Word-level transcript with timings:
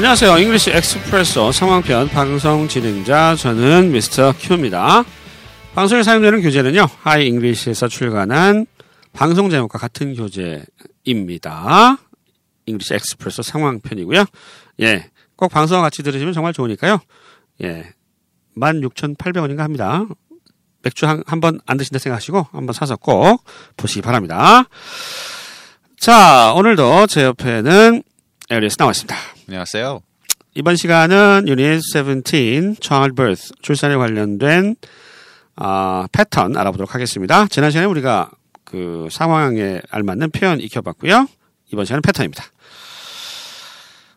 안녕하세요. 0.00 0.38
English 0.38 0.70
Expresso 0.70 1.52
상황편 1.52 2.08
방송 2.08 2.66
진행자 2.66 3.36
저는 3.36 3.92
미스터 3.92 4.32
큐입니다. 4.32 5.04
방송에 5.74 6.02
사용되는 6.02 6.40
교재는요. 6.40 6.86
Hi 7.02 7.26
English에서 7.26 7.86
출간한 7.88 8.64
방송 9.12 9.50
제목과 9.50 9.78
같은 9.78 10.14
교재입니다. 10.14 11.98
English 12.64 12.94
Expresso 12.94 13.42
상황편이고요. 13.42 14.24
예. 14.80 15.10
꼭 15.36 15.52
방송과 15.52 15.82
같이 15.82 16.02
들으시면 16.02 16.32
정말 16.32 16.54
좋으니까요. 16.54 16.98
예. 17.64 17.92
16,800원인가 18.56 19.58
합니다. 19.58 20.06
맥주 20.80 21.06
한, 21.06 21.22
한 21.26 21.43
번 21.43 21.65
안 21.65 21.76
드신다 21.76 21.98
생각하시고 21.98 22.46
한번 22.52 22.72
사서 22.72 22.96
꼭 22.96 23.44
보시기 23.76 24.00
바랍니다. 24.00 24.64
자, 25.98 26.54
오늘도 26.56 27.06
제 27.06 27.24
옆에는 27.24 28.02
에리스 28.48 28.78
나와 28.78 28.92
있습니다. 28.92 29.39
안녕하세요. 29.50 30.00
이번 30.54 30.76
시간은 30.76 31.48
유닛 31.48 31.82
17 31.82 32.76
childbirth 32.80 33.50
출산에 33.62 33.96
관련된 33.96 34.76
아, 35.56 36.06
패턴 36.12 36.56
알아보도록 36.56 36.94
하겠습니다. 36.94 37.48
지난 37.48 37.72
시간에 37.72 37.88
우리가 37.88 38.30
그 38.62 39.08
상황에 39.10 39.80
알맞는 39.90 40.30
표현 40.30 40.60
익혀봤고요. 40.60 41.26
이번 41.72 41.84
시간은 41.84 42.00
패턴입니다. 42.02 42.44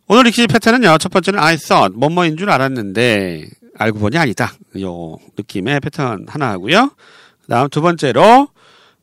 오늘 0.08 0.28
익힐 0.28 0.46
패턴은요. 0.46 1.00
첫 1.00 1.12
번째는 1.12 1.40
I 1.40 1.58
thought 1.58 1.98
뭐뭐인 1.98 2.38
줄 2.38 2.52
알았는데 2.52 3.50
알고 3.80 3.98
보니 3.98 4.20
아니다. 4.20 4.54
요 4.82 5.18
느낌의 5.36 5.80
패턴 5.80 6.28
하나 6.30 6.52
하고요. 6.52 6.92
그다음 7.42 7.70
두 7.70 7.82
번째로 7.82 8.50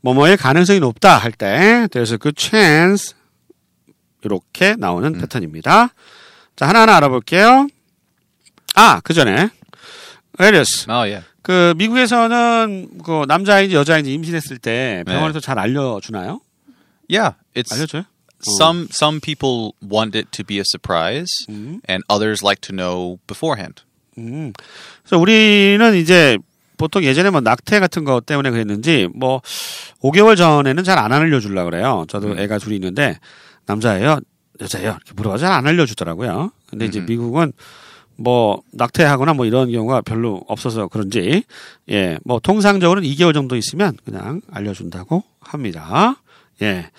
뭐뭐의 0.02 0.36
가능성이 0.36 0.78
높다 0.78 1.18
할 1.18 1.32
때 1.32 1.88
there's 1.90 2.12
a 2.12 2.18
good 2.18 2.34
chance 2.38 3.14
이렇게 4.22 4.76
나오는 4.76 5.10
패턴입니다. 5.18 5.92
자, 6.60 6.68
하나하나 6.68 6.98
알아볼게요. 6.98 7.68
아, 8.74 9.00
그 9.02 9.14
전에. 9.14 9.48
에리스. 10.38 10.90
Oh 10.90 11.08
yeah. 11.08 11.26
그, 11.40 11.72
미국에서는 11.78 12.98
그 13.02 13.24
남자인지 13.26 13.74
여자인지 13.74 14.12
임신했을 14.12 14.58
때 14.58 15.02
병원에서 15.06 15.40
잘 15.40 15.58
알려 15.58 16.00
주나요? 16.02 16.42
Yeah, 17.08 17.36
it's 17.56 17.72
알려줘요? 17.72 18.04
some 18.46 18.88
some 18.92 19.20
people 19.22 19.72
want 19.82 20.14
it 20.14 20.28
to 20.32 20.44
be 20.44 20.58
a 20.58 20.64
surprise 20.70 21.30
and 21.88 22.04
others 22.10 22.44
like 22.44 22.60
to 22.60 22.76
know 22.76 23.16
beforehand. 23.26 23.82
음. 24.18 24.52
그래서 25.02 25.18
우리는 25.18 25.94
이제 25.96 26.36
보통 26.76 27.02
예전에 27.04 27.30
뭐 27.30 27.40
낙태 27.40 27.80
같은 27.80 28.04
거 28.04 28.20
때문에 28.20 28.50
그랬는지 28.50 29.08
뭐 29.14 29.40
5개월 30.02 30.36
전에는 30.36 30.84
잘 30.84 30.98
안 30.98 31.10
알려주려 31.10 31.64
그래요. 31.64 32.04
저도 32.06 32.38
애가 32.38 32.58
둘이 32.58 32.74
있는데 32.76 33.18
남자예요, 33.64 34.20
여자예요 34.60 34.90
이렇게 34.90 35.12
물어봐 35.14 35.38
잘 35.38 35.52
안 35.52 35.66
알려주더라고요. 35.66 36.50
근데 36.68 36.86
이제 36.86 37.00
미국은 37.00 37.52
뭐 38.16 38.62
낙태하거나 38.72 39.32
뭐 39.34 39.46
이런 39.46 39.70
경우가 39.72 40.02
별로 40.02 40.42
없어서 40.46 40.88
그런지 40.88 41.44
예 41.88 42.18
뭐 42.24 42.38
통상적으로는 42.40 43.08
2개월 43.08 43.32
정도 43.34 43.56
있으면 43.56 43.96
그냥 44.04 44.42
알려준다고 44.50 45.22
합니다. 45.40 46.16
예 46.62 46.90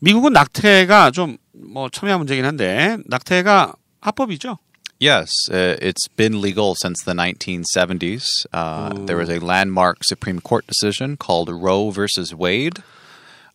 미국은 0.00 0.32
낙태가 0.32 1.10
좀 1.12 1.36
뭐 1.52 1.90
첨예한 1.90 2.18
문제긴 2.20 2.46
한데 2.46 2.96
낙태가 3.04 3.74
합법이죠. 4.00 4.56
Yes, 4.98 5.28
uh, 5.50 5.76
it's 5.82 6.08
been 6.16 6.40
legal 6.40 6.74
since 6.82 7.04
the 7.04 7.12
1970s. 7.14 8.24
Uh, 8.52 8.90
There 9.06 9.18
was 9.18 9.28
a 9.30 9.38
landmark 9.40 9.98
Supreme 10.04 10.40
Court 10.40 10.64
decision 10.66 11.16
called 11.18 11.50
Roe 11.50 11.90
versus 11.90 12.34
Wade, 12.34 12.82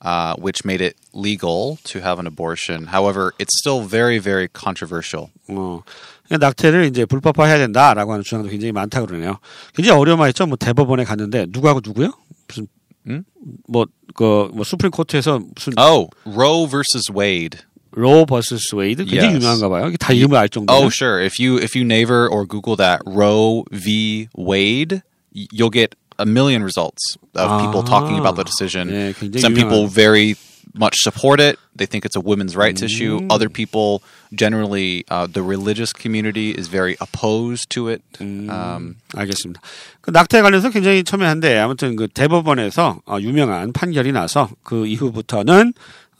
uh, 0.02 0.34
which 0.38 0.64
made 0.64 0.80
it 0.80 0.96
legal 1.12 1.78
to 1.84 2.00
have 2.00 2.18
an 2.18 2.26
abortion. 2.26 2.86
However, 2.88 3.32
it's 3.38 3.56
still 3.58 3.80
very, 3.86 4.18
very 4.18 4.48
controversial. 4.52 5.28
어, 5.48 5.82
그러니까 6.28 6.46
낙태를 6.46 6.86
이제 6.86 7.04
불법화해야 7.04 7.58
된다라고 7.58 8.12
하는 8.12 8.22
주장도 8.24 8.48
굉장히 8.48 8.72
많다 8.72 9.04
그러네요. 9.04 9.38
굉장히 9.74 9.98
어려움했죠. 10.00 10.46
뭐 10.46 10.56
대법원에 10.56 11.04
갔는데 11.04 11.46
누구하고 11.50 11.80
누구요? 11.84 12.12
무슨 12.48 12.66
음? 13.08 13.24
뭐그 13.68 14.50
뭐 14.54 14.64
수프림 14.64 14.90
코트에서 14.90 15.40
무슨 15.54 15.72
Oh, 15.78 16.08
Roe 16.26 16.66
versus 16.68 17.10
Wade. 17.12 17.58
로 17.92 18.24
버스스 18.24 18.76
웨이드 18.76 19.04
굉장히 19.04 19.34
Yes. 19.34 19.36
유명한가 19.44 19.68
봐요. 19.68 19.88
이게 19.88 19.96
다 19.96 20.12
이름을 20.12 20.36
알 20.38 20.48
정도로. 20.48 20.78
Oh, 20.78 20.86
sure. 20.94 21.20
If 21.24 21.42
you 21.42 21.58
if 21.58 21.74
you 21.76 21.84
naver 21.84 22.28
or 22.30 22.46
Google 22.46 22.76
that 22.76 23.02
Roe 23.04 23.64
v. 23.72 24.28
Wade, 24.38 25.02
y- 25.34 25.48
you'll 25.50 25.70
get 25.74 25.96
a 26.18 26.26
million 26.26 26.62
results 26.62 27.16
of 27.34 27.60
people 27.62 27.82
talking 27.82 28.18
about 28.18 28.36
the 28.36 28.44
decision. 28.44 28.88
예, 28.90 29.12
굉장히 29.18 29.40
Some 29.40 29.54
people 29.54 29.88
유명한. 29.88 29.94
very 29.94 30.36
much 30.78 30.94
support 31.02 31.40
it. 31.40 31.58
They 31.74 31.86
think 31.86 32.04
it's 32.04 32.14
a 32.14 32.20
women's 32.20 32.54
rights 32.54 32.82
issue. 32.82 33.26
Other 33.30 33.48
people, 33.48 34.02
generally, 34.34 35.04
uh, 35.10 35.26
the 35.26 35.42
religious 35.42 35.92
community 35.92 36.50
is 36.52 36.68
very 36.68 36.96
opposed 37.00 37.70
to 37.70 37.88
it. 37.88 38.02
Um, 38.20 38.96
알겠습니다. 39.16 39.60
그 40.00 40.10
낙태 40.10 40.42
관련해서 40.42 40.70
굉장히 40.70 41.02
첨예한데 41.02 41.58
아무튼 41.58 41.96
그 41.96 42.06
대법원에서 42.06 43.00
어, 43.06 43.18
유명한 43.20 43.72
판결이 43.72 44.12
나서 44.12 44.48
그 44.62 44.86
이후부터는 44.86 45.72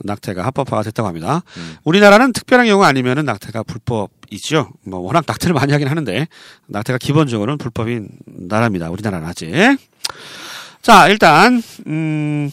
낙태가 0.03 0.44
합법화가 0.47 0.83
됐다고 0.84 1.06
합니다. 1.06 1.43
우리나라는 1.84 2.33
특별한 2.33 2.66
경우 2.66 2.83
아니면은 2.84 3.27
낙태가 3.27 3.65
불법 3.65 4.11
이죠. 4.31 4.69
뭐 4.84 5.00
워낙 5.00 5.24
낙태를 5.28 5.53
많이 5.53 5.72
하긴 5.72 5.88
하는데 5.88 6.28
낙태가 6.68 6.97
기본적으로는 7.00 7.58
불법인 7.58 8.09
나라입니다. 8.25 8.90
우리나라는 8.90 9.28
아직. 9.28 9.52
자, 10.81 11.08
일단 11.08 11.62
음 11.88 12.52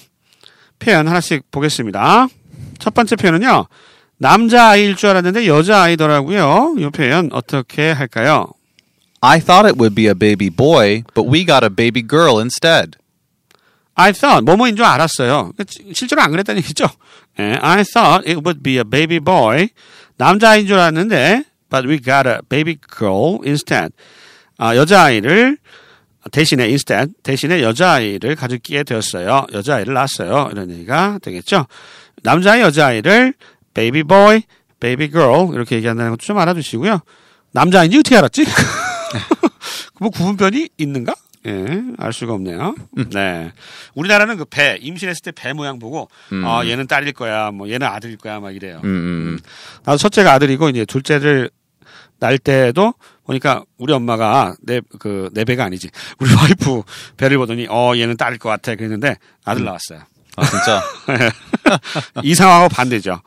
표현 0.79 1.09
하나씩 1.09 1.51
보겠습니다. 1.51 2.29
첫 2.79 2.95
번째 2.95 3.17
표현은요. 3.17 3.67
남자 4.19 4.69
아이일 4.69 4.97
줄 4.97 5.11
알았는데 5.11 5.47
여자 5.47 5.83
아이더라고요. 5.83 6.77
이 6.79 6.89
표현 6.91 7.29
어떻게 7.33 7.91
할까요? 7.91 8.47
I 9.21 9.41
thought 9.41 9.67
it 9.67 9.79
would 9.79 9.95
be 9.95 10.07
a 10.07 10.15
baby 10.15 10.51
boy, 10.51 11.05
but 11.15 11.29
we 11.29 11.45
got 11.45 11.65
a 11.65 11.71
baby 11.71 12.03
girl 12.07 12.39
instead. 12.39 12.99
I 13.95 14.13
thought 14.13 14.45
뭐뭐인 14.45 14.77
줄 14.77 14.85
알았어요. 14.85 15.53
실제로 15.93 16.23
안 16.23 16.31
그랬다는 16.31 16.61
얘기죠. 16.63 16.87
예, 17.39 17.59
I 17.61 17.85
thought 17.85 18.29
it 18.29 18.41
would 18.45 18.63
be 18.63 18.77
a 18.77 18.85
baby 18.85 19.21
boy. 19.21 19.69
남자아이인 20.17 20.67
줄 20.67 20.79
알았는데 20.79 21.45
but 21.73 21.89
we 21.89 21.99
got 21.99 22.29
a 22.29 22.41
baby 22.51 22.77
girl 22.99 23.39
instead. 23.45 23.93
아, 24.59 24.77
여자아이를 24.77 25.57
대신에 26.31 26.65
instead 26.65 27.13
대신에 27.23 27.63
여자아이를 27.63 28.37
가졌기에 28.37 28.85
되었어요. 28.85 29.47
여자아이를 29.53 29.95
낳았어요. 29.95 30.51
이런 30.53 30.71
얘기가 30.71 31.19
되겠죠. 31.23 31.67
남자아이 32.23 32.61
여자아이를 32.61 33.33
baby 33.75 34.03
boy, 34.05 34.43
baby 34.79 35.11
girl 35.11 35.53
이렇게 35.55 35.77
얘기한다는 35.77 36.13
것도 36.13 36.21
좀 36.27 36.39
알아두시고요. 36.39 37.01
남자아이인지 37.53 37.99
어떻게 37.99 38.17
알았지? 38.19 38.45
뭐 39.99 40.11
구분변이 40.11 40.69
있는가? 40.77 41.15
예, 41.45 41.83
알 41.99 42.13
수가 42.13 42.35
없네요. 42.35 42.77
네. 43.11 43.51
우리나라는 43.95 44.37
그 44.37 44.45
배, 44.45 44.79
임신했을 44.81 45.23
때 45.23 45.33
배 45.33 45.53
모양 45.53 45.81
보고, 45.81 46.09
아, 46.45 46.63
얘는 46.65 46.87
딸일 46.87 47.15
거야, 47.15 47.51
뭐, 47.51 47.69
얘는 47.69 47.85
아들일 47.85 48.17
거야, 48.17 48.39
막 48.39 48.55
이래요. 48.55 48.81
음. 48.85 49.41
나도 49.85 49.99
첫째가 49.99 50.35
아들이고, 50.35 50.69
이제 50.69 50.85
둘째를 50.85 51.51
낳을 52.23 52.39
때도 52.39 52.95
보니까 53.25 53.65
우리 53.79 53.93
엄마가 53.93 54.55
내, 54.63 54.81
그, 55.01 55.29
내 55.33 55.45
배가 55.45 55.65
아니지. 55.65 55.91
우리 56.21 56.31
와이프 56.35 56.83
배를 57.17 57.37
보더니, 57.39 57.67
어, 57.69 57.95
얘는 57.97 58.17
딸일 58.17 58.39
것 58.39 58.49
같아. 58.49 58.77
그랬는데, 58.77 59.17
아들 59.45 59.65
나왔어요. 59.65 60.01
아, 60.37 60.45
진짜? 60.49 60.83
이 62.23 62.35
상황하고 62.35 62.69
반대죠. 62.69 63.21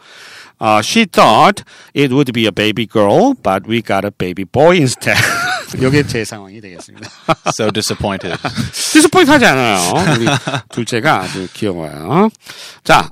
어, 0.57 0.79
she 0.79 1.06
thought 1.06 1.63
it 1.94 2.13
would 2.13 2.31
be 2.31 2.45
a 2.45 2.51
baby 2.51 2.88
girl, 2.88 3.33
but 3.44 3.69
we 3.69 3.81
got 3.81 4.06
a 4.06 4.11
baby 4.17 4.45
boy 4.45 4.78
instead. 4.78 5.22
이게 5.75 6.03
제 6.03 6.23
상황이 6.23 6.62
되겠습니다. 6.62 7.09
so 7.50 7.69
disappointed. 7.72 8.38
디스포인트 8.94 9.29
하지 9.29 9.45
않아요. 9.45 9.77
우리 10.16 10.25
둘째가 10.69 11.23
아주 11.23 11.50
귀여워요. 11.53 12.30
자, 12.86 13.09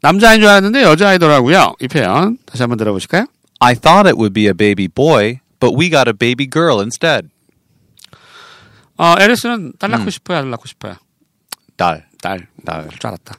남자아이인 0.00 0.40
줄 0.40 0.50
알았는데 0.50 0.82
여자아이더라고요. 0.82 1.76
이 1.80 1.86
표현 1.86 2.38
다시 2.44 2.64
한번 2.64 2.76
들어보실까요? 2.78 3.26
I 3.62 3.74
thought 3.74 4.06
it 4.08 4.18
would 4.18 4.32
be 4.32 4.48
a 4.48 4.54
baby 4.54 4.88
boy, 4.88 5.40
but 5.60 5.72
we 5.72 5.88
got 5.88 6.08
a 6.08 6.14
baby 6.14 6.46
girl 6.46 6.80
instead. 6.80 7.28
어, 8.98 9.14
에리스는 9.18 9.72
딸 9.78 9.90
낳고 9.90 10.10
싶어요? 10.10 10.38
아들 10.38 10.50
낳고 10.50 10.66
싶어요? 10.66 10.96
딸. 11.76 12.06
딸. 12.20 12.46
딸. 12.64 12.88
줄 12.98 13.06
알았다. 13.06 13.34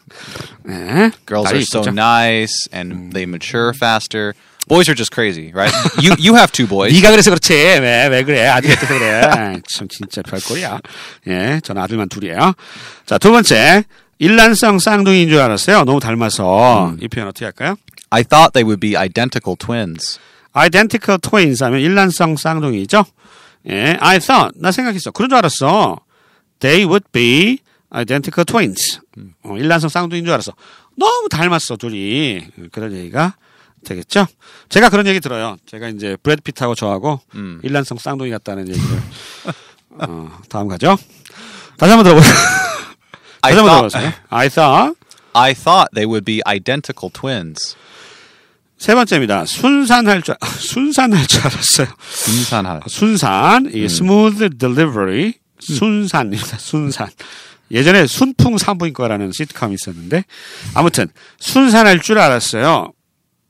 네. 0.65 1.11
Girls 1.25 1.51
are 1.51 1.61
so 1.61 1.81
nice 1.91 2.67
and 2.73 3.13
they 3.13 3.23
mature 3.25 3.73
faster. 3.75 4.33
Boys 4.67 4.87
are 4.87 4.95
just 4.95 5.11
crazy, 5.13 5.51
right? 5.53 5.73
you 6.01 6.15
you 6.17 6.35
have 6.35 6.51
two 6.51 6.67
boys. 6.67 6.93
네가 6.93 7.11
그래서 7.11 7.29
그렇지. 7.29 7.53
왜, 7.53 8.07
왜 8.07 8.23
그래? 8.23 8.47
아들이 8.47 8.71
어때서 8.71 8.97
그래? 8.97 9.61
참, 9.69 9.87
진짜 9.89 10.21
별꼴이야. 10.21 10.79
예, 11.27 11.59
저는 11.63 11.81
아들만 11.81 12.07
둘이에요. 12.07 12.53
자, 13.05 13.17
두 13.17 13.31
번째. 13.31 13.83
일란성 14.19 14.79
쌍둥이인 14.79 15.27
줄 15.27 15.39
알았어요. 15.39 15.83
너무 15.83 15.99
닮아서. 15.99 16.95
이 17.01 17.09
표현 17.09 17.27
어떻게 17.27 17.43
할까요? 17.45 17.75
I 18.13 18.23
thought 18.23 18.53
they 18.53 18.63
would 18.63 18.79
be 18.79 18.95
identical 18.95 19.57
twins. 19.57 20.19
identical 20.55 21.17
twins 21.19 21.63
하면 21.63 21.79
일란성 21.81 22.37
쌍둥이죠. 22.37 23.05
예, 23.69 23.97
I 23.99 24.19
thought 24.19 24.59
나 24.59 24.71
생각했어. 24.71 25.09
그런 25.09 25.29
줄 25.29 25.37
알았어. 25.37 25.97
They 26.59 26.85
would 26.85 27.05
be 27.11 27.57
identical 27.91 28.45
twins. 28.45 28.99
어, 29.43 29.57
일란성 29.57 29.89
쌍둥이인 29.89 30.25
줄 30.25 30.33
알았어. 30.33 30.53
너무 30.95 31.27
닮았어 31.27 31.75
둘이. 31.77 32.45
그런 32.71 32.93
얘기가 32.93 33.35
되겠죠? 33.83 34.27
제가 34.69 34.89
그런 34.89 35.07
얘기 35.07 35.19
들어요. 35.19 35.57
제가 35.65 35.89
이제 35.89 36.15
브래드 36.21 36.41
피트하고 36.43 36.75
저하고 36.75 37.19
음. 37.33 37.59
일란성 37.63 37.97
쌍둥이 37.97 38.29
같다는 38.29 38.69
얘기를. 38.69 38.87
어, 39.89 40.29
다음 40.49 40.67
가죠. 40.67 40.97
다시 41.77 41.91
한번 41.91 42.03
들어보세요. 42.03 42.33
I 43.41 43.53
다시 43.53 43.57
한번 43.57 43.65
thought, 43.65 43.89
들어보세요. 43.89 44.13
I 44.29 44.49
thought. 44.49 44.99
I 45.33 45.53
thought 45.55 45.89
they 45.95 46.05
would 46.05 46.25
be 46.25 46.41
identical 46.45 47.11
twins. 47.11 47.75
세 48.83 48.95
번째입니다. 48.95 49.45
순산할 49.45 50.21
줄, 50.23 50.35
아, 50.41 50.45
순산할 50.45 51.25
줄 51.25 51.39
알았어요. 51.39 51.87
순산할. 52.05 52.81
순산, 52.87 53.71
이 53.73 53.85
smooth 53.85 54.49
delivery, 54.57 55.35
순산입니다. 55.57 56.57
순산. 56.57 57.07
예전에 57.71 58.05
순풍 58.07 58.57
산부인과라는 58.57 59.31
시트콤이 59.31 59.75
있었는데, 59.75 60.25
아무튼, 60.73 61.07
순산할 61.39 62.01
줄 62.01 62.19
알았어요. 62.19 62.91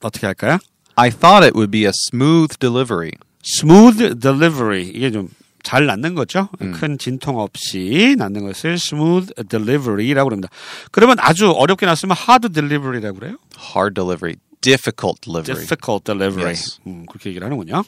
어떻게 0.04 0.28
할까요? 0.28 0.60
I 0.98 1.10
thought 1.10 1.44
it 1.44 1.58
would 1.58 1.72
be 1.72 1.86
a 1.86 1.92
smooth 2.12 2.60
delivery. 2.60 3.10
smooth 3.44 4.20
delivery. 4.20 4.84
이게 4.84 5.10
좀잘 5.10 5.88
낳는 5.88 6.14
거죠. 6.14 6.50
큰 6.76 7.00
진통 7.00 7.40
없이 7.40 8.14
낳는 8.20 8.44
것을 8.44 8.74
smooth 8.74 9.34
delivery라고 9.50 10.30
합니다. 10.30 10.50
그러면 10.92 11.18
아주 11.20 11.50
어렵게 11.50 11.88
낳았으면 11.88 12.16
hard 12.30 12.50
delivery라고 12.50 13.18
그래요. 13.18 13.38
Hard 13.76 13.96
delivery. 13.96 14.36
Difficult 14.64 15.22
delivery. 15.22 15.60
difficult 15.60 16.04
delivery. 16.06 16.50
Yes. 16.50 16.80
음, 16.88 17.06
그렇게 17.08 17.30
얘기를 17.30 17.46
하는군요. 17.46 17.84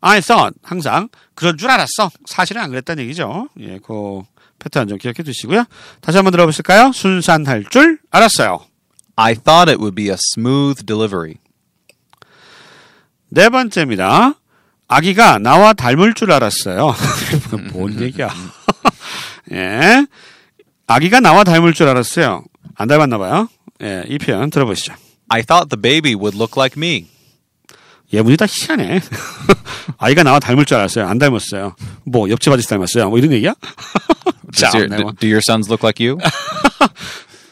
I 0.00 0.20
thought 0.20 0.58
항상 0.62 1.08
그런 1.34 1.56
줄 1.58 1.70
알았어. 1.70 2.10
사실은 2.26 2.62
안 2.62 2.70
그랬다는 2.70 3.02
얘기죠. 3.04 3.48
예, 3.60 3.78
그 3.82 4.22
패턴 4.58 4.86
좀 4.88 4.98
기억해 4.98 5.22
두시고요. 5.22 5.64
다시 6.00 6.16
한번 6.18 6.30
들어보실까요? 6.30 6.92
순산할 6.92 7.64
줄 7.70 7.98
알았어요. 8.10 8.64
I 9.16 9.34
thought 9.34 9.70
it 9.70 9.78
would 9.80 9.94
be 9.94 10.08
a 10.08 10.16
smooth 10.36 10.84
delivery. 10.86 11.36
네 13.28 13.48
번째입니다. 13.48 14.34
아기가 14.86 15.38
나와 15.38 15.72
닮을 15.72 16.14
줄 16.14 16.30
알았어요. 16.32 16.94
뭔 17.72 17.98
얘기야? 18.02 18.28
예. 19.52 20.06
아기가 20.86 21.20
나와 21.20 21.44
닮을 21.44 21.72
줄 21.72 21.88
알았어요. 21.88 22.44
안 22.76 22.88
닮았나 22.88 23.18
봐요. 23.18 23.48
예, 23.82 24.04
이 24.08 24.18
표현 24.18 24.50
들어보시죠. 24.50 24.94
I 25.28 25.42
thought 25.42 25.68
the 25.70 25.80
baby 25.80 26.14
would 26.14 26.36
look 26.36 26.54
like 26.56 26.76
me. 26.76 27.08
예문이 28.12 28.36
다 28.36 28.46
희한해. 28.48 29.00
아이가 29.98 30.22
나와 30.22 30.38
닮을 30.38 30.64
줄 30.64 30.76
알았어요. 30.76 31.06
안 31.06 31.18
닮았어요. 31.18 31.74
뭐 32.04 32.28
옆집 32.30 32.52
아저씨 32.52 32.68
닮았어요. 32.68 33.08
뭐 33.08 33.18
이런 33.18 33.32
얘기야? 33.32 33.54
자, 34.54 34.70
your, 34.74 34.88
네, 34.88 35.02
뭐. 35.02 35.12
do 35.18 35.26
your 35.26 35.38
sons 35.42 35.68
look 35.68 35.84
like 35.84 36.04
you? 36.06 36.18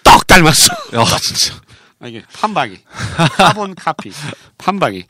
떡 0.05 0.27
닮았어. 0.27 0.75
어, 0.95 1.05
진짜. 1.19 1.55
아, 2.01 2.07
이게 2.07 2.23
판박이. 2.33 2.79
carbon 3.37 3.75
copy. 3.75 4.13
판박이. 4.59 5.05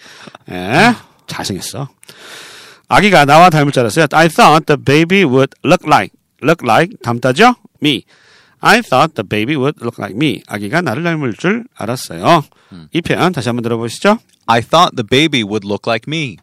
예. 0.51 0.95
잘생겼어. 1.27 1.89
아기가 2.89 3.25
나와 3.25 3.51
닮을 3.51 3.73
줄 3.73 3.81
알았어요. 3.81 4.07
I 4.13 4.29
thought 4.29 4.67
the 4.67 4.83
baby 4.83 5.25
would 5.25 5.51
look 5.65 5.87
like. 5.87 6.15
look 6.43 6.67
like 6.67 6.97
닮다죠? 7.03 7.55
me. 7.83 8.05
I 8.65 8.81
thought 8.81 9.15
the 9.15 9.27
baby 9.29 9.57
would 9.57 9.77
look 9.83 9.97
like 9.99 10.15
me. 10.17 10.41
아기가 10.47 10.81
나를 10.83 11.03
닮을 11.03 11.35
줄 11.35 11.65
알았어요. 11.77 12.45
이 12.93 13.03
표현 13.03 13.33
다시 13.33 13.49
한번 13.49 13.63
들어보시죠. 13.63 14.19
I 14.47 14.61
thought 14.63 14.95
the 14.97 15.07
baby 15.07 15.43
would 15.43 15.67
look 15.67 15.83
like 15.87 16.05
me. 16.09 16.37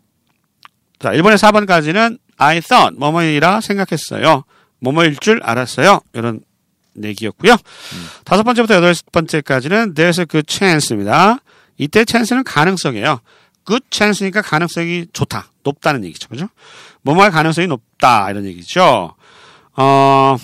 자, 1.00 1.12
1번에 1.12 1.36
4번까지는 1.38 2.20
I 2.38 2.60
thought 2.62 2.98
뭐뭐이라 3.00 3.62
생각했어요. 3.62 4.44
뭐뭐일 4.80 5.18
줄 5.18 5.40
알았어요. 5.44 6.02
이런 6.14 6.42
얘기였고요. 7.02 7.56
다섯 8.26 8.44
번째부터 8.44 8.76
여덟 8.76 8.94
번째까지는 9.12 9.94
there's 9.94 10.20
a 10.20 10.26
good 10.26 10.46
chance입니다. 10.48 11.40
이때 11.78 12.04
chance는 12.08 12.44
가능성이에요. 12.44 13.22
good 13.66 13.86
chance니까 13.92 14.42
가능성이 14.42 15.06
좋다, 15.14 15.52
높다는 15.64 16.04
얘기죠. 16.04 16.28
그죠? 16.28 16.50
뭐뭐할 17.04 17.32
가능성이 17.32 17.68
높다 17.68 18.30
이런 18.30 18.46
얘기죠. 18.46 19.14
어, 19.78 20.36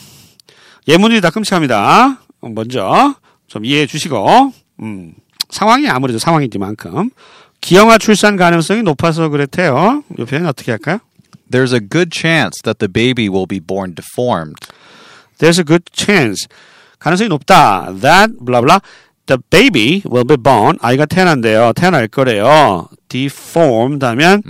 예문이 0.88 1.22
다 1.22 1.30
끔찍합니다. 1.30 2.20
먼저 2.42 3.16
좀 3.48 3.66
이해해 3.66 3.86
주시고 3.88 4.54
음, 4.82 5.14
상황이 5.50 5.88
아무래도 5.90 6.20
상황이니만큼 6.20 7.10
기형아 7.62 7.98
출산 7.98 8.36
가능성이 8.36 8.84
높아서 8.84 9.30
그랬대요. 9.30 10.04
이 10.20 10.24
표현 10.26 10.46
어떻게 10.46 10.72
할까요? 10.72 11.00
There's 11.50 11.74
a 11.74 11.80
good 11.80 12.10
chance 12.14 12.62
that 12.64 12.78
the 12.80 12.92
baby 12.92 13.28
will 13.30 13.48
be 13.48 13.60
born 13.60 13.96
deformed. 13.96 14.56
There's 15.40 15.60
a 15.60 15.64
good 15.66 15.86
chance. 15.92 16.48
가능성이 17.00 17.30
높다. 17.30 17.94
That 18.02 18.34
blah 18.40 18.62
blah. 18.62 18.80
The 19.26 19.40
baby 19.50 20.04
will 20.06 20.26
be 20.28 20.38
born. 20.38 20.78
아이가 20.82 21.06
태어난대요. 21.06 21.74
태어날 21.74 22.08
거래요. 22.08 22.88
Deformed 23.10 24.06
하면 24.06 24.44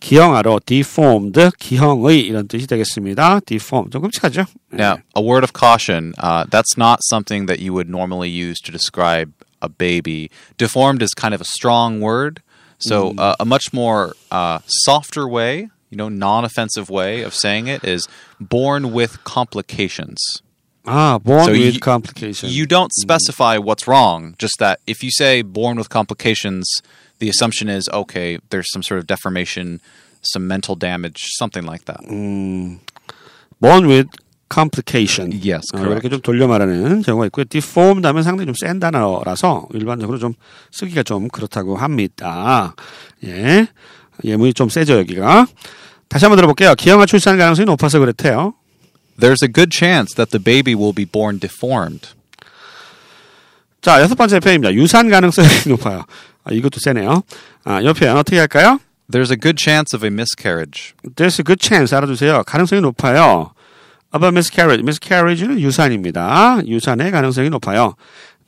기형아로 0.00 0.60
deformed 0.66 1.50
기형의 1.58 2.20
이런 2.20 2.46
뜻이 2.48 2.66
되겠습니다. 2.66 3.40
Deformed 3.46 3.90
좀 3.92 4.02
끔찍하죠? 4.02 4.44
Now, 4.72 4.98
a 5.16 5.22
word 5.22 5.44
of 5.44 5.52
caution 5.52 6.12
uh, 6.18 6.44
that's 6.50 6.76
not 6.76 6.98
something 7.08 7.46
that 7.46 7.60
you 7.60 7.72
would 7.72 7.88
normally 7.88 8.28
use 8.28 8.60
to 8.60 8.70
describe 8.72 9.32
a 9.62 9.68
baby. 9.68 10.30
Deformed 10.58 11.02
is 11.02 11.14
kind 11.14 11.32
of 11.34 11.40
a 11.40 11.44
strong 11.56 12.00
word. 12.00 12.42
So, 12.78 13.14
uh, 13.16 13.34
a 13.40 13.46
much 13.46 13.72
more 13.72 14.12
uh, 14.30 14.58
softer 14.66 15.26
way, 15.26 15.70
you 15.88 15.96
know, 15.96 16.10
non 16.10 16.44
offensive 16.44 16.90
way 16.90 17.22
of 17.22 17.32
saying 17.34 17.66
it 17.68 17.82
is 17.82 18.06
born 18.38 18.92
with 18.92 19.22
complications. 19.24 20.18
아, 20.84 21.18
born 21.22 21.46
So 21.46 21.52
with 21.52 21.74
you- 21.76 21.80
complication. 21.80 22.50
You 22.50 22.66
don't 22.66 22.92
specify 22.92 23.56
what's 23.56 23.88
wrong, 23.88 24.34
just 24.38 24.58
that 24.58 24.80
if 24.86 25.02
you 25.02 25.10
say 25.10 25.40
born 25.40 25.78
with 25.78 25.88
complications, 25.88 26.66
the 27.19 27.29
assumption 27.29 27.69
is 27.69 27.89
okay, 27.93 28.39
there's 28.49 28.71
some 28.71 28.83
sort 28.83 28.99
of 28.99 29.07
deformation, 29.07 29.79
some 30.21 30.47
mental 30.47 30.75
damage, 30.75 31.27
something 31.37 31.63
like 31.65 31.85
that. 31.85 31.99
born 33.61 33.87
with 33.87 34.07
complication. 34.49 35.31
Yes, 35.31 35.67
어. 35.75 35.79
이렇게 35.79 36.09
좀 36.09 36.21
돌려 36.21 36.47
말하는 36.47 37.01
경우가 37.03 37.27
있고요. 37.27 37.45
deformed 37.45 38.05
하면 38.07 38.23
상당히 38.23 38.47
좀 38.47 38.55
센 38.55 38.79
단어라서 38.79 39.67
일반적으로 39.73 40.17
좀 40.17 40.33
쓰기가 40.71 41.03
좀 41.03 41.27
그렇다고 41.27 41.77
합니다. 41.77 42.73
예. 43.23 43.67
예문이 44.23 44.53
좀 44.53 44.69
세죠, 44.69 44.97
여기가. 44.97 45.45
다시 46.07 46.25
한번 46.25 46.37
들어볼게요. 46.37 46.73
기형아 46.75 47.05
출산 47.05 47.37
가능성이 47.37 47.65
높아서 47.67 47.99
그렇대요. 47.99 48.53
There's 49.19 49.43
a 49.43 49.51
good 49.53 49.69
chance 49.71 50.15
that 50.15 50.31
the 50.31 50.41
baby 50.43 50.73
will 50.73 50.93
be 50.95 51.05
born 51.05 51.39
deformed. 51.39 52.09
자, 53.81 54.01
여섯 54.01 54.15
번째 54.15 54.39
표현입니다. 54.39 54.73
유산 54.73 55.09
가능성이 55.09 55.47
높아요. 55.67 56.03
아, 56.43 56.51
이것도 56.51 56.79
세네요. 56.79 57.23
아, 57.65 57.81
이 57.81 57.93
표현 57.93 58.17
어떻게 58.17 58.39
할까요? 58.39 58.79
There's 59.11 59.31
a 59.31 59.37
good 59.39 59.55
chance 59.61 59.95
of 59.95 60.05
a 60.05 60.11
miscarriage. 60.11 60.93
There's 61.15 61.39
a 61.39 61.43
good 61.43 61.57
chance 61.59 61.95
알아두세요. 61.95 62.43
가능성이 62.45 62.81
높아요. 62.81 63.51
of 64.13 64.23
a 64.25 64.29
miscarriage. 64.29 64.83
miscarriage는 64.83 65.59
유산입니다. 65.59 66.61
유산의 66.65 67.11
가능성이 67.11 67.49
높아요. 67.49 67.95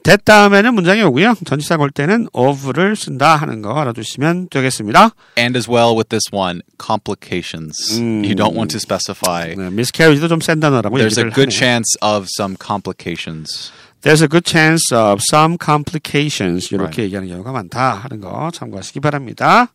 that 0.03 0.23
다음에는 0.25 0.73
문장이 0.73 1.03
오고요. 1.03 1.35
전치사 1.45 1.77
걸 1.77 1.91
때는 1.91 2.27
of를 2.33 2.95
쓴다 2.95 3.35
하는 3.35 3.61
거 3.61 3.79
알아두시면 3.79 4.49
되겠습니다. 4.49 5.11
And 5.37 5.55
as 5.55 5.69
well 5.69 5.95
with 5.95 6.09
this 6.09 6.29
one, 6.33 6.61
complications. 6.83 7.99
You 7.99 8.33
don't 8.33 8.55
want 8.55 8.69
to 8.71 8.77
specify. 8.77 9.53
네, 9.55 9.69
miscarriage도 9.69 10.27
좀 10.27 10.41
센 10.41 10.59
단어라고 10.59 10.97
There's 10.97 11.19
a 11.19 11.29
good 11.29 11.49
하네요. 11.49 11.57
chance 11.57 11.95
of 12.01 12.25
some 12.35 12.55
complications. 12.59 13.71
There's 14.02 14.22
a 14.22 14.28
good 14.28 14.44
chance 14.48 14.94
of 14.94 15.20
some 15.32 15.56
complications. 15.62 16.68
이렇게 16.72 17.02
Right. 17.02 17.02
얘기하는 17.02 17.28
경우가 17.28 17.52
많다 17.52 17.94
하는 17.94 18.20
거 18.20 18.50
참고하시기 18.52 19.00
바랍니다. 19.00 19.72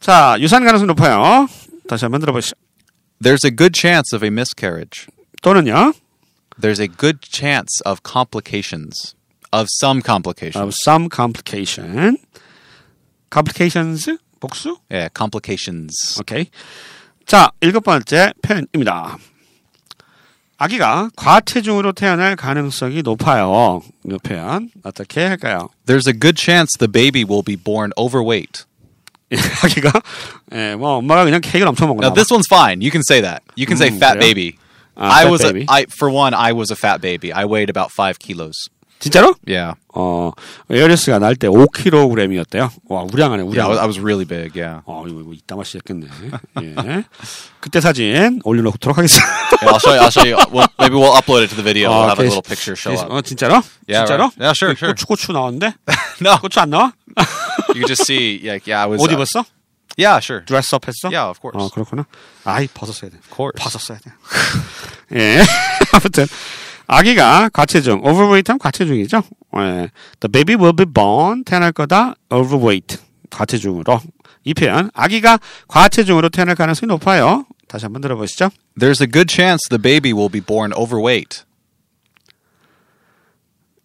자, 0.00 0.36
유산 0.40 0.64
가능성 0.64 0.86
높아요. 0.88 1.48
다시 1.88 2.04
한번 2.04 2.20
들어보시죠. 2.20 2.54
There's 3.22 3.44
a 3.44 3.54
good 3.54 3.72
chance 3.78 4.14
of 4.14 4.24
a 4.24 4.28
miscarriage. 4.30 5.06
또는요. 5.42 5.94
There's 6.60 6.80
a 6.80 6.88
good 6.88 7.20
chance 7.22 7.80
of 7.86 8.00
complications. 8.04 9.14
Of 9.52 9.68
some 9.80 10.02
complications. 10.04 10.58
of 10.58 10.74
some 10.84 11.08
complication. 11.08 12.18
complications 13.30 14.10
복수? 14.40 14.76
yeah, 14.90 15.08
complications. 15.16 16.20
오케이. 16.20 16.50
자, 17.26 17.50
일곱 17.60 17.84
번째 17.84 18.32
표현입니다. 18.42 19.16
아기가 20.58 21.10
과체중으로 21.16 21.92
태어날 21.92 22.36
가능성이 22.36 23.02
높아요. 23.02 23.82
이 24.08 24.16
표현 24.22 24.70
어떻게 24.84 25.24
할까요? 25.24 25.68
There's 25.86 26.06
a 26.06 26.18
good 26.18 26.40
chance 26.40 26.68
the 26.78 26.90
baby 26.90 27.24
will 27.24 27.42
be 27.44 27.56
born 27.56 27.90
overweight. 27.98 28.64
아기가 29.64 29.90
예, 30.52 30.76
뭐 30.76 30.96
엄마가 30.98 31.24
그냥 31.24 31.40
케이크를 31.40 31.66
엄청 31.68 31.88
먹나 31.88 32.06
Now 32.06 32.10
봐. 32.10 32.14
this 32.14 32.32
one's 32.32 32.46
fine. 32.46 32.80
You 32.82 32.90
can 32.92 33.02
say 33.02 33.20
that. 33.20 33.42
You 33.56 33.66
can 33.66 33.76
say 33.76 33.90
Mm, 33.90 33.98
fat 33.98 34.14
그래요? 34.14 34.20
baby. 34.20 34.56
아, 34.96 35.10
I 35.10 35.22
fat 35.24 35.30
was 35.32 35.42
baby. 35.42 35.60
A, 35.62 35.66
I 35.82 35.86
for 35.90 36.08
one 36.08 36.34
I 36.34 36.52
was 36.52 36.70
a 36.70 36.76
fat 36.78 37.00
baby. 37.00 37.32
I 37.32 37.44
weighed 37.44 37.68
about 37.68 37.90
5 37.90 38.18
kilos. 38.20 38.54
진짜로? 38.99 39.33
Yeah. 39.47 39.79
어, 39.95 40.31
에어리스가 40.69 41.19
날 41.19 41.35
때 41.35 41.47
5kg이었대요. 41.47 42.69
와, 42.89 43.03
우량하네, 43.03 43.43
Yeah, 43.43 43.47
우량. 43.47 43.69
Was, 43.69 43.79
I 43.79 43.85
was 43.87 43.99
really 43.99 44.25
big, 44.25 44.51
yeah. 44.59 44.81
어, 44.85 45.05
이거, 45.07 45.21
이거 45.21 45.31
이따 45.33 45.55
맛이겠네. 45.55 46.07
예. 46.63 47.03
그때 47.61 47.79
사진 47.79 48.41
올려놓도록 48.43 48.97
하겠습니다. 48.97 49.25
Yeah, 49.61 49.71
I'll 49.71 49.79
show 49.79 49.93
you. 49.95 50.01
I'll 50.03 50.11
show 50.11 50.25
you. 50.27 50.35
Well, 50.51 50.67
maybe 50.79 50.95
we'll 50.95 51.15
upload 51.15 51.43
it 51.43 51.49
to 51.49 51.55
the 51.55 51.63
video. 51.63 51.89
어, 51.89 51.95
We'll 51.95 52.09
have 52.09 52.19
a 52.19 52.23
little 52.27 52.41
picture 52.43 52.75
show 52.75 52.91
up. 52.99 53.09
어, 53.09 53.21
진짜로? 53.21 53.63
Yeah, 53.87 54.03
진짜로? 54.05 54.35
right. 54.35 54.39
Yeah, 54.39 54.53
sure, 54.53 54.75
sure. 54.75 54.91
고추, 54.93 55.05
고추 55.07 55.31
나왔는데? 55.31 55.73
No, 56.21 56.35
고추 56.37 56.59
안 56.59 56.69
나와? 56.69 56.91
You 57.75 57.87
just 57.87 58.03
see, 58.05 58.41
like, 58.43 58.67
yeah, 58.67 58.83
I 58.83 58.87
was. 58.87 58.99
옷 59.01 59.09
uh, 59.09 59.15
입었어? 59.15 59.45
yeah, 59.97 60.19
sure. 60.19 60.43
드레스업 60.45 60.83
했어? 60.87 61.07
Yeah, 61.11 61.29
of 61.31 61.39
course. 61.39 61.55
어, 61.55 61.69
그렇구나. 61.71 62.05
아이, 62.43 62.67
벗었어야 62.67 63.09
돼. 63.11 63.17
Of 63.17 63.31
course. 63.31 63.55
벗었어야 63.55 63.97
돼. 63.99 64.11
예. 65.15 65.39
아무튼, 65.93 66.27
아기가 66.91 67.49
과체중, 67.49 67.99
overweight 68.03 68.49
하면 68.49 68.57
과체중이죠. 68.57 69.21
예. 69.57 69.89
The 70.19 70.31
baby 70.31 70.55
will 70.55 70.75
be 70.75 70.85
born, 70.85 71.43
태어날 71.43 71.71
거다, 71.71 72.15
overweight. 72.31 72.97
과체중으로. 73.29 74.01
이 74.43 74.55
표현, 74.55 74.89
아기가 74.95 75.37
과체중으로 75.67 76.29
태어날 76.29 76.55
가능성이 76.55 76.87
높아요. 76.87 77.45
다시 77.67 77.85
한번 77.85 78.01
들어보시죠. 78.01 78.49
There's 78.79 79.01
a 79.01 79.07
good 79.07 79.31
chance 79.31 79.69
the 79.69 79.79
baby 79.79 80.11
will 80.11 80.31
be 80.31 80.41
born 80.41 80.73
overweight. 80.73 81.43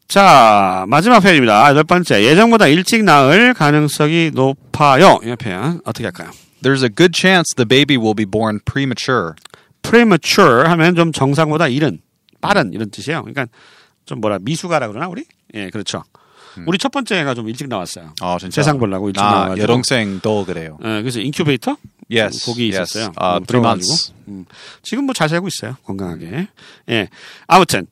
자, 0.08 0.86
마지막 0.88 1.20
표현입니다. 1.20 1.68
여덟 1.68 1.84
번째. 1.84 2.24
예정보다 2.24 2.68
일찍 2.68 3.04
낳을 3.04 3.52
가능성이 3.52 4.30
높아요. 4.32 5.18
이 5.22 5.36
표현, 5.36 5.82
어떻게 5.84 6.04
할까요? 6.04 6.30
There's 6.62 6.82
a 6.82 6.88
good 6.88 7.12
chance 7.14 7.54
the 7.54 7.68
baby 7.68 7.98
will 7.98 8.14
be 8.14 8.24
born 8.24 8.60
premature. 8.64 9.32
premature 9.82 10.66
하면 10.70 10.94
좀 10.94 11.12
정상보다 11.12 11.68
이른, 11.68 12.00
빠른 12.46 12.72
이런 12.72 12.90
뜻이에요. 12.90 13.22
그러니까 13.22 13.46
좀 14.06 14.20
뭐라 14.20 14.38
미숙아라 14.40 14.88
그러나 14.88 15.08
우리? 15.08 15.24
예, 15.54 15.70
그렇죠. 15.70 16.02
우리 16.66 16.78
첫 16.78 16.92
번째가 16.92 17.34
좀 17.34 17.48
일찍 17.48 17.66
나왔어요. 17.68 18.14
아, 18.20 18.36
진짜? 18.38 18.62
세상 18.62 18.78
보려고 18.78 19.08
일찍 19.08 19.20
아, 19.22 19.30
나와가지고. 19.30 19.62
여동생도 19.62 20.44
그래요. 20.44 20.78
예, 20.84 21.00
그래서 21.02 21.20
인큐베이터 21.20 21.76
Yes. 22.12 22.44
거기 22.44 22.70
yes. 22.70 22.98
있었어요. 22.98 23.12
Uh, 23.18 23.40
음, 23.56 23.60
months. 23.64 24.12
음, 24.28 24.44
지금 24.82 25.04
뭐 25.04 25.14
잘 25.14 25.28
살고 25.28 25.48
있어요. 25.48 25.76
건강하게. 25.84 26.48
예. 26.90 27.08
아무튼 27.46 27.86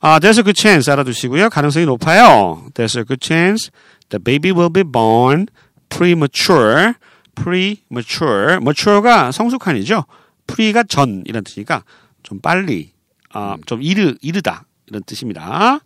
아, 0.00 0.18
there's 0.18 0.36
a 0.38 0.42
good 0.42 0.60
chance 0.60 0.92
알아두시고요. 0.92 1.48
가능성이 1.50 1.86
높아요. 1.86 2.66
There's 2.74 2.98
a 2.98 3.04
good 3.04 3.20
chance 3.24 3.70
the 4.10 4.22
baby 4.22 4.50
will 4.50 4.72
be 4.72 4.82
born 4.82 5.46
premature. 5.88 6.94
premature. 7.36 8.56
mature가 8.60 9.32
성숙한이죠. 9.32 10.04
pre가 10.46 10.82
전 10.84 11.22
이런 11.26 11.42
뜻이니까 11.44 11.84
좀 12.22 12.40
빨리 12.40 12.92
아, 13.34 13.56
좀 13.66 13.82
이르 13.82 14.14
이르다 14.22 14.64
이런 14.86 15.02
뜻입니다. 15.04 15.80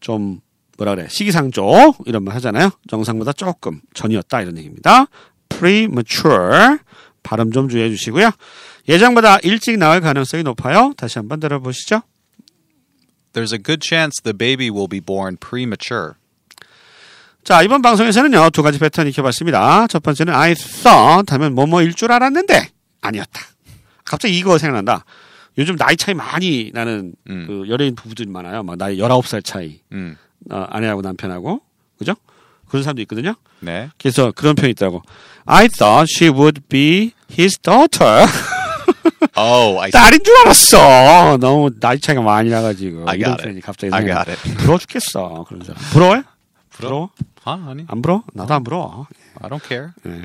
좀 0.00 0.40
뭐라 0.78 0.94
그래 0.94 1.06
시기상조 1.08 1.94
이런 2.06 2.24
말 2.24 2.34
하잖아요. 2.36 2.70
정상보다 2.88 3.32
조금 3.32 3.80
전이었다 3.94 4.42
이런 4.42 4.58
얘기입니다. 4.58 5.06
premature 5.48 6.78
발음 7.22 7.52
좀 7.52 7.68
주의해 7.68 7.90
주시고요. 7.90 8.30
예정보다 8.88 9.38
일찍 9.42 9.78
나올 9.78 10.00
가능성이 10.00 10.42
높아요. 10.42 10.92
다시 10.96 11.18
한번 11.18 11.40
들어보시죠. 11.40 12.02
There's 13.32 13.52
a 13.52 13.62
good 13.62 13.80
chance 13.86 14.22
the 14.22 14.36
baby 14.36 14.70
will 14.70 14.88
be 14.88 15.00
born 15.00 15.36
premature. 15.36 16.12
자, 17.44 17.62
이번 17.62 17.82
방송에서는요, 17.82 18.50
두 18.50 18.62
가지 18.62 18.78
패턴 18.78 19.06
익혀봤습니다. 19.06 19.86
첫 19.88 20.02
번째는 20.02 20.34
I 20.34 20.54
thought 20.54 21.32
하면 21.32 21.54
뭐뭐일 21.54 21.94
줄 21.94 22.10
알았는데 22.10 22.70
아니었다. 23.02 23.40
갑자기 24.04 24.38
이거 24.38 24.56
생각난다. 24.58 25.04
요즘 25.58 25.76
나이 25.76 25.96
차이 25.96 26.14
많이 26.14 26.70
나는 26.74 27.14
음. 27.30 27.44
그 27.46 27.64
연예인 27.68 27.94
부부들이 27.94 28.28
많아요. 28.28 28.62
막 28.62 28.76
나이 28.76 28.98
19살 28.98 29.44
차이. 29.44 29.80
음. 29.92 30.16
어, 30.50 30.66
아내하고 30.68 31.02
남편하고. 31.02 31.60
그죠? 31.98 32.14
그런 32.68 32.82
사람도 32.82 33.00
있거든요. 33.02 33.34
네. 33.60 33.88
그래서 33.98 34.32
그런 34.32 34.54
표현이 34.54 34.72
있더라고. 34.72 35.02
I 35.46 35.68
thought 35.68 36.06
she 36.14 36.30
would 36.32 36.60
be 36.68 37.12
his 37.30 37.58
daughter. 37.58 38.26
Oh, 39.38 39.78
I, 39.80 39.90
딸인 39.90 40.22
줄 40.24 40.34
알았어. 40.38 41.36
너무 41.38 41.70
나이 41.80 41.98
차이가 41.98 42.22
많이 42.22 42.48
나가지고. 42.50 43.08
I 43.08 43.18
이런 43.18 43.36
표현이. 43.36 43.60
갑자기 43.60 43.92
I 43.92 44.04
got 44.04 44.30
it. 44.30 44.54
부러워 44.56 44.78
죽겠어. 44.78 45.44
그런 45.48 45.62
사람. 45.64 45.80
부러워요? 45.92 46.22
부러워? 46.70 47.10
Huh, 47.46 47.60
honey? 47.62 47.86
안 47.88 48.02
부러워? 48.02 48.22
나도 48.34 48.54
안 48.54 48.64
부러워. 48.64 49.06
I 49.42 49.50
don't 49.50 49.66
care. 49.66 49.88
예. 50.06 50.22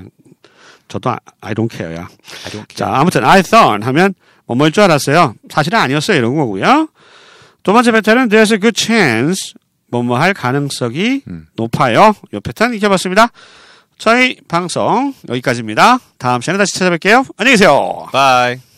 저도 0.87 1.09
아- 1.09 1.19
I 1.41 1.53
don't 1.53 1.69
care야. 1.71 2.01
I 2.01 2.51
don't 2.51 2.67
care. 2.69 2.75
자, 2.75 2.93
아무튼 2.93 3.23
I 3.25 3.41
thought 3.41 3.83
하면 3.85 4.13
뭐뭐일 4.55 4.71
줄 4.71 4.83
알았어요. 4.83 5.35
사실은 5.49 5.79
아니었어요. 5.79 6.17
이런 6.17 6.35
거고요. 6.35 6.87
두 7.63 7.73
번째 7.73 7.91
패턴은 7.91 8.29
there's 8.29 8.51
a 8.51 8.59
good 8.59 8.73
chance 8.75 9.53
뭐뭐 9.89 10.17
할 10.17 10.33
가능성이 10.33 11.21
높아요. 11.55 12.13
이 12.33 12.39
패턴 12.39 12.73
익혀봤습니다. 12.73 13.29
저희 13.97 14.37
방송 14.47 15.13
여기까지입니다. 15.29 15.99
다음 16.17 16.41
시간에 16.41 16.57
다시 16.57 16.79
찾아뵐게요. 16.79 17.33
안녕히 17.37 17.53
계세요. 17.53 18.07
Bye. 18.11 18.70